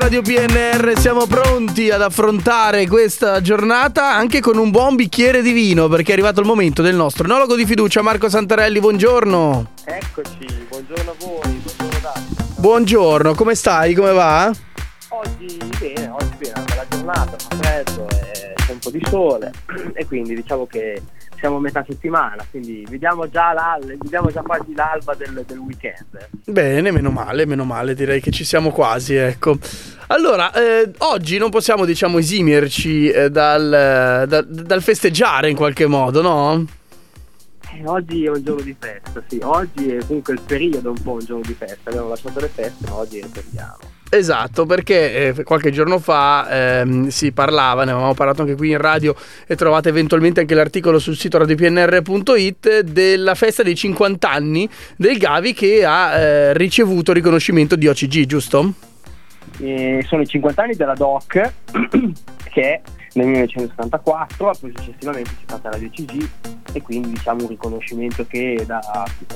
[0.00, 5.88] Radio PNR siamo pronti ad affrontare questa giornata anche con un buon bicchiere di vino
[5.88, 9.72] perché è arrivato il momento del nostro enologo di fiducia Marco Santarelli, buongiorno.
[9.84, 12.54] Eccoci, buongiorno a voi, buongiorno Dario.
[12.56, 13.94] Buongiorno, come stai?
[13.94, 14.50] Come va?
[15.08, 19.52] Oggi bene, oggi bene, una bella giornata, fa freddo, eh, c'è un po' di sole
[19.92, 21.02] e quindi diciamo che
[21.40, 26.28] siamo a metà settimana, quindi vediamo già, l'al- vediamo già quasi l'alba del, del weekend.
[26.44, 29.58] Bene, meno male, meno male, direi che ci siamo quasi, ecco.
[30.08, 36.22] Allora, eh, oggi non possiamo, diciamo, esimerci eh, dal, da- dal festeggiare in qualche modo,
[36.22, 36.64] no?
[37.72, 41.12] Eh, oggi è un giorno di festa, sì, oggi è comunque il periodo un po'
[41.12, 43.78] un giorno di festa, abbiamo lasciato le feste, ma oggi riprendiamo.
[44.12, 48.78] Esatto, perché eh, qualche giorno fa ehm, si parlava, ne avevamo parlato anche qui in
[48.78, 49.14] radio
[49.46, 55.54] e trovate eventualmente anche l'articolo sul sito radiopnr.it della festa dei 50 anni del Gavi
[55.54, 58.72] che ha eh, ricevuto riconoscimento di OCG, giusto?
[59.60, 61.52] E sono i 50 anni della DOC
[62.50, 62.80] che
[63.12, 66.28] nel 1974, poi successivamente si è fatta la DCG
[66.72, 68.80] e quindi diciamo un riconoscimento che da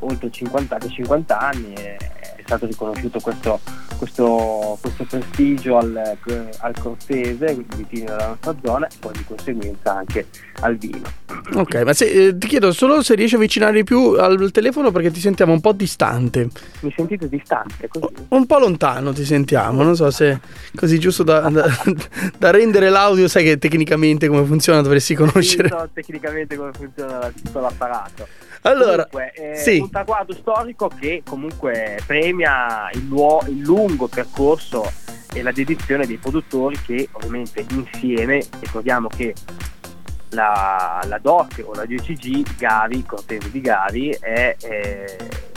[0.00, 3.60] oltre 50, da 50 anni è, è stato riconosciuto questo,
[3.96, 6.16] questo, questo prestigio al,
[6.58, 10.26] al cortese, quindi vitino della nostra zona e poi di conseguenza anche
[10.60, 11.02] al vino.
[11.54, 14.90] Ok, ma se, eh, ti chiedo solo se riesci a avvicinare di più al telefono
[14.90, 16.48] perché ti sentiamo un po' distante.
[16.80, 18.06] Mi sentite distante così?
[18.28, 20.40] Un po' lontano ti sentiamo, non so se
[20.74, 21.66] così giusto da, da,
[22.38, 25.68] da rendere l'audio, sai che tecnicamente come funziona dovresti conoscere.
[25.68, 28.26] Sì, so tecnicamente come funziona tutto l'apparato.
[28.62, 29.78] Allora, comunque, è sì.
[29.78, 34.90] un traguardo storico che comunque premia il, luo- il lungo percorso
[35.32, 39.34] e la dedizione dei produttori che ovviamente insieme, ricordiamo che
[40.30, 45.16] la, la DOC o la DCG Gavi, Cortese di Gavi, è, è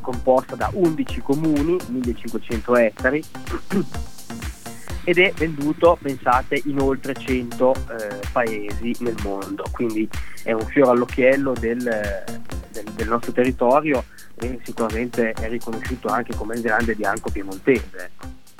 [0.00, 3.24] composta da 11 comuni, 1500 ettari
[5.04, 10.08] ed è venduto, pensate, in oltre 100 eh, paesi nel mondo, quindi
[10.42, 12.24] è un fiore all'occhiello del,
[12.70, 14.04] del, del nostro territorio
[14.36, 18.10] e sicuramente è riconosciuto anche come il grande bianco piemontese.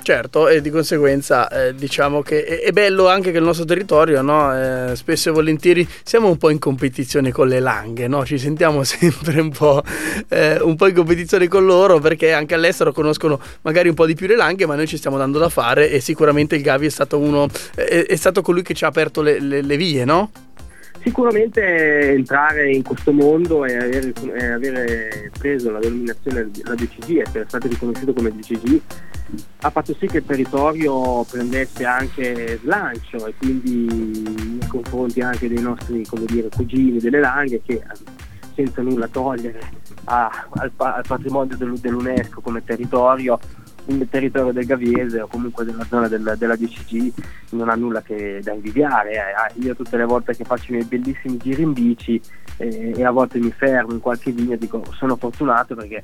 [0.03, 4.23] Certo, e di conseguenza eh, diciamo che è, è bello anche che il nostro territorio,
[4.23, 4.51] no?
[4.55, 8.25] Eh, spesso e volentieri siamo un po' in competizione con le langhe, no?
[8.25, 9.83] ci sentiamo sempre un po',
[10.29, 14.15] eh, un po' in competizione con loro perché anche all'estero conoscono magari un po' di
[14.15, 16.89] più le langhe, ma noi ci stiamo dando da fare e sicuramente il Gavi è
[16.89, 20.31] stato uno, è, è stato colui che ci ha aperto le, le, le vie, no?
[20.99, 27.45] Sicuramente entrare in questo mondo e avere, e avere preso la denominazione la DCG, essere
[27.47, 28.79] stato riconosciuto come DCG,
[29.61, 33.85] ha fatto sì che il territorio prendesse anche slancio e quindi
[34.59, 37.81] nei confronti anche dei nostri dire, cugini delle langhe che
[38.53, 39.59] senza nulla togliere
[40.03, 43.39] a- al, al patrimonio del- dell'UNESCO come territorio
[43.85, 47.11] il territorio del Gaviese o comunque della zona del- della DCG
[47.51, 49.11] non ha nulla da invidiare.
[49.11, 49.61] eh.
[49.61, 52.21] Io tutte le volte che faccio i miei bellissimi giri in bici
[52.57, 56.01] eh, e a volte mi fermo in qualche vigna dico sono fortunato perché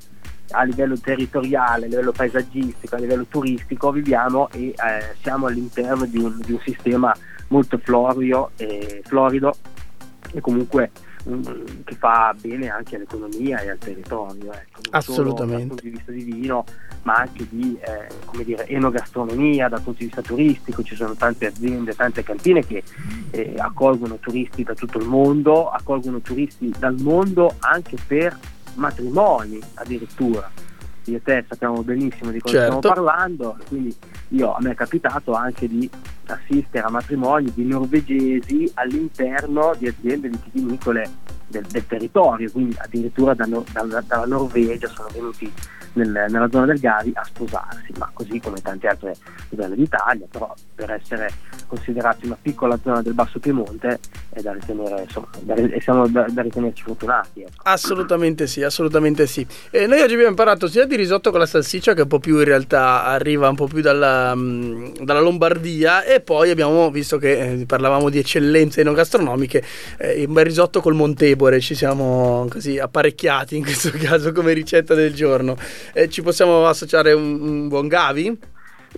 [0.51, 4.75] a livello territoriale, a livello paesaggistico, a livello turistico viviamo e eh,
[5.21, 7.15] siamo all'interno di un, di un sistema
[7.49, 9.55] molto florio e florido
[10.33, 10.91] e comunque
[11.83, 14.53] che fa bene anche all'economia e al territorio.
[14.53, 14.81] Ecco.
[14.91, 15.57] Assolutamente.
[15.57, 16.65] Dal punto di vista di vino,
[17.03, 21.47] ma anche di eh, come dire, enogastronomia, dal punto di vista turistico, ci sono tante
[21.47, 22.83] aziende, tante cantine che
[23.31, 28.37] eh, accolgono turisti da tutto il mondo, accolgono turisti dal mondo anche per
[28.75, 30.49] matrimoni addirittura.
[31.05, 32.77] Io e te sappiamo benissimo di cosa Certo.
[32.79, 33.95] stiamo parlando, quindi
[34.29, 35.89] io, a me è capitato anche di
[36.27, 41.09] assistere a matrimoni di norvegesi all'interno di aziende vitivinicole
[41.47, 45.51] del, del territorio, quindi addirittura da dalla, dalla Norvegia sono venuti
[45.97, 49.15] nel- nella zona del Gavi a sposarsi, ma così come tante altre
[49.55, 51.31] zone d'Italia, però per essere
[51.67, 53.99] considerati una piccola zona del Basso Piemonte
[54.29, 57.41] è da ritenere, insomma, da, siamo da, da ritenerci fortunati.
[57.41, 57.61] Ecco.
[57.63, 59.45] Assolutamente sì, assolutamente sì.
[59.69, 62.37] E noi oggi abbiamo imparato sia di risotto con la salsiccia che un po' più
[62.37, 67.65] in realtà arriva un po' più dalla, dalla Lombardia e poi abbiamo visto che eh,
[67.65, 69.63] parlavamo di eccellenze enogastronomiche,
[69.97, 74.93] eh, un bel risotto col Montebore, ci siamo così apparecchiati in questo caso come ricetta
[74.93, 75.57] del giorno.
[75.93, 78.37] Eh, ci possiamo associare un, un buon Gavi?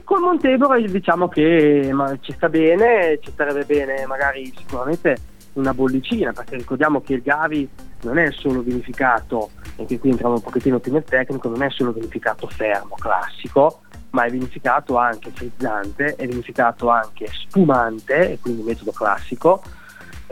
[0.04, 1.92] Col Montebro diciamo che
[2.22, 5.18] ci sta bene, ci starebbe bene magari sicuramente
[5.54, 7.68] una bollicina, perché ricordiamo che il Gavi
[8.04, 11.92] non è solo vinificato, anche qui entriamo un pochettino più nel tecnico, non è solo
[11.92, 13.82] vinificato fermo, classico,
[14.12, 19.62] ma è vinificato anche frizzante, è vinificato anche spumante, e quindi metodo classico,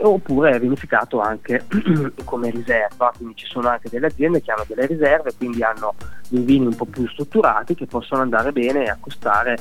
[0.00, 1.64] oppure è vinificato anche
[2.24, 5.94] come riserva, quindi ci sono anche delle aziende che hanno delle riserve, quindi hanno
[6.28, 9.56] dei vini un po' più strutturati che possono andare bene e accostare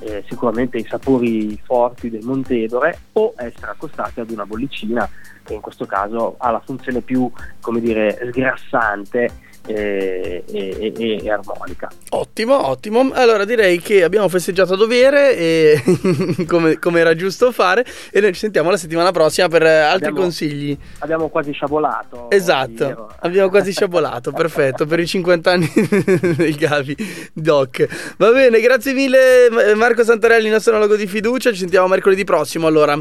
[0.00, 5.08] eh, sicuramente i sapori forti del Montedore o essere accostati ad una bollicina
[5.42, 11.30] che in questo caso ha la funzione più come dire sgrassante e, e, e, e,
[11.30, 11.90] armonica.
[12.10, 13.10] Ottimo, ottimo.
[13.12, 15.82] Allora direi che abbiamo festeggiato a dovere e
[16.46, 20.20] come, come, era giusto fare e noi ci sentiamo la settimana prossima per altri abbiamo,
[20.20, 20.76] consigli.
[21.00, 22.30] Abbiamo quasi sciabolato.
[22.30, 25.70] Esatto, abbiamo quasi sciabolato, perfetto, per i 50 anni
[26.36, 26.96] del Gavi
[27.32, 28.14] Doc.
[28.18, 29.48] Va bene, grazie mille
[29.86, 32.98] Marco Santarelli, il nostro analogo di fiducia, ci sentiamo mercoledì prossimo allora.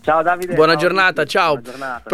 [0.00, 0.54] Ciao Davide.
[0.54, 1.58] Buona ciao giornata, ciao.
[1.58, 2.10] Buona giornata.